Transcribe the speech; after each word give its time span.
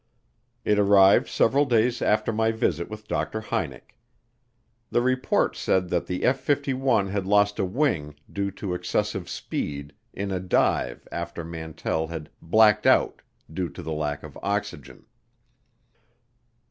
It 0.65 0.79
arrived 0.79 1.27
several 1.27 1.65
days 1.65 2.01
after 2.01 2.33
my 2.33 2.51
visit 2.51 2.89
with 2.89 3.07
Dr. 3.07 3.39
Hynek. 3.39 3.95
The 4.89 4.99
report 4.99 5.55
said 5.55 5.89
that 5.89 6.07
the 6.07 6.23
F 6.23 6.39
51 6.39 7.09
had 7.09 7.27
lost 7.27 7.59
a 7.59 7.65
wing 7.65 8.15
due 8.33 8.49
to 8.49 8.73
excessive 8.73 9.29
speed 9.29 9.93
in 10.11 10.31
a 10.31 10.39
dive 10.39 11.07
after 11.11 11.43
Mantell 11.43 12.07
had 12.07 12.31
"blacked 12.41 12.87
out" 12.87 13.21
due 13.53 13.69
to 13.69 13.83
the 13.83 13.93
lack 13.93 14.23
of 14.23 14.39
oxygen. 14.41 15.05